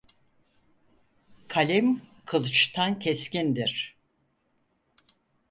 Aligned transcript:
Kalem 1.47 2.01
kılıçtan 2.25 2.99
keskindir. 2.99 3.97